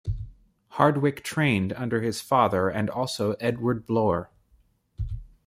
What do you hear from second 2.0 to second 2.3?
his